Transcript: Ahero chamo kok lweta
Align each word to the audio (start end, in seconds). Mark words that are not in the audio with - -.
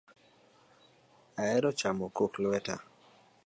Ahero 1.41 1.69
chamo 1.79 2.05
kok 2.17 2.33
lweta 2.43 2.75